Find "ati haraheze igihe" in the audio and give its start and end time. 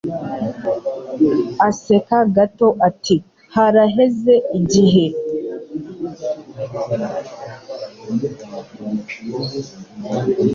2.87-5.05